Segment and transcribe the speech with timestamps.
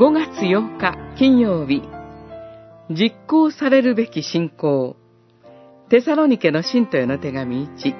[0.00, 1.82] 5月8日金曜日、
[2.88, 4.96] 実行されるべき信仰、
[5.90, 7.94] テサロニケの信徒への手紙1、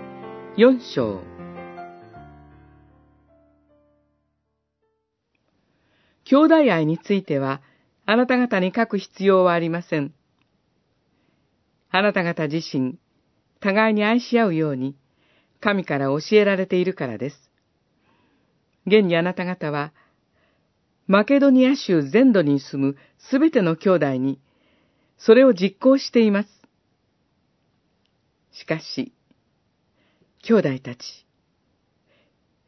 [0.57, 1.21] 4章。
[6.25, 7.61] 兄弟愛については、
[8.07, 10.15] あなた方に書く必要はありません。
[11.91, 12.97] あなた方自身、
[13.61, 14.97] 互いに愛し合うように、
[15.61, 17.51] 神から教えられているからです。
[18.87, 19.93] 現にあなた方は、
[21.11, 24.39] マケドニア州全土に住むすべての兄弟に、
[25.19, 26.49] それを実行しています。
[28.53, 29.13] しかし、
[30.45, 31.27] 兄弟たち、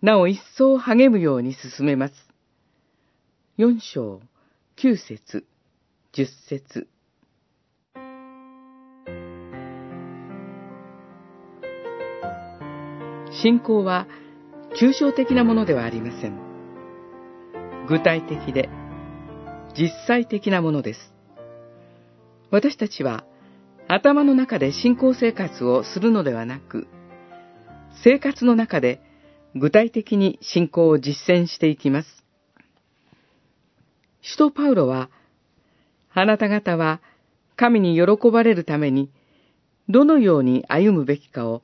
[0.02, 2.14] なお一層励むように進めます。
[3.58, 4.20] 四章、
[4.74, 5.46] 九節、
[6.10, 6.88] 十節。
[13.40, 14.08] 信仰は
[14.80, 16.51] 抽象的なものではありません。
[17.88, 18.68] 具体的で
[19.76, 21.12] 実際的なものです。
[22.50, 23.24] 私たちは
[23.88, 26.86] 頭の中で信仰生活をするのではなく、
[28.04, 29.00] 生活の中で
[29.54, 32.08] 具体的に信仰を実践していきます。
[34.22, 35.10] 使徒パウロは、
[36.14, 37.00] あなた方は
[37.56, 39.10] 神に喜ばれるために、
[39.88, 41.62] どのように歩むべきかを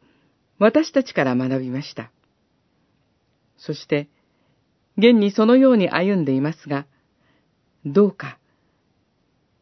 [0.58, 2.10] 私たちから学びました。
[3.56, 4.08] そして、
[4.98, 6.84] 現にそのように歩んでいますが、
[7.86, 8.38] どうか、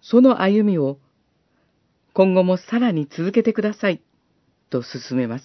[0.01, 0.98] その歩みを
[2.15, 4.01] 今後もさらに続けてください、
[4.70, 5.45] と進めます。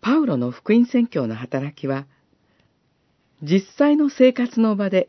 [0.00, 2.06] パウロの福音宣教の働きは、
[3.44, 5.08] 実際の生活の場で、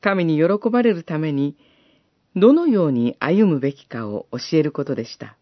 [0.00, 1.56] 神に喜ばれるために、
[2.36, 5.36] どのように歩むべきかを教えることでした。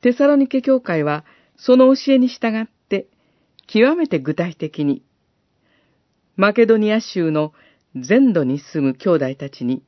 [0.00, 1.24] テサロニケ教会は、
[1.56, 2.77] その教えに従って、
[3.68, 5.02] 極めて具体的に、
[6.36, 7.52] マケドニア州の
[7.94, 9.82] 全土に住む兄弟たちに、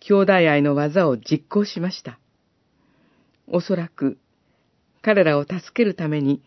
[0.00, 2.18] 兄弟愛の技を実行しました。
[3.46, 4.18] おそらく、
[5.02, 6.42] 彼らを助けるために、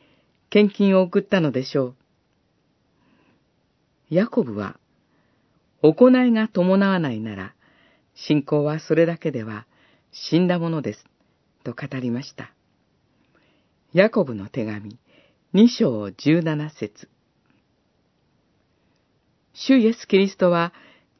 [0.50, 1.96] 献金を送ったのでしょう。
[4.09, 4.78] ヤコブは、
[5.81, 7.54] 行いが伴わないなら、
[8.16, 9.66] 信仰はそれだけでは
[10.12, 11.06] 死んだものです、
[11.64, 12.52] と語りました。
[13.94, 14.98] ヤコブの手紙、
[15.52, 17.10] 二章十七節
[19.56, 20.74] 主イエス・キリストは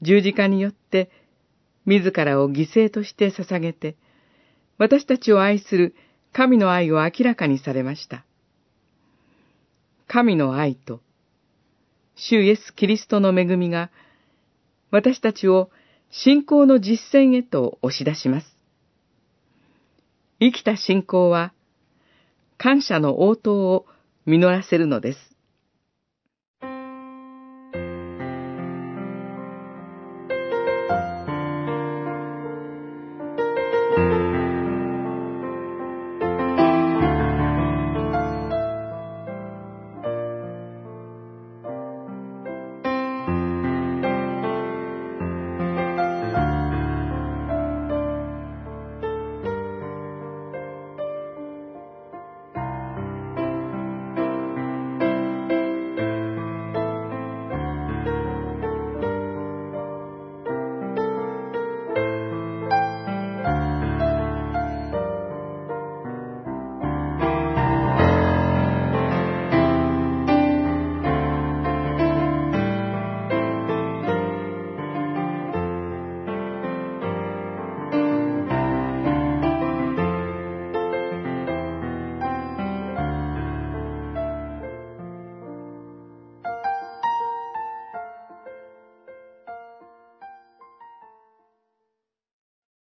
[0.04, 1.10] 十字架によって
[1.88, 3.96] 自らを犠牲として捧げて、
[4.78, 5.96] 私たちを愛する
[6.32, 8.24] 神の愛を明らかにされました。
[10.08, 11.02] 神の愛と、
[12.16, 13.90] 主イエス・キリストの恵みが、
[14.92, 15.72] 私たちを
[16.12, 18.56] 信仰の実践へと押し出します。
[20.40, 21.52] 生きた信仰は、
[22.60, 23.88] 感謝の応答を
[24.26, 25.29] 実らせるのです。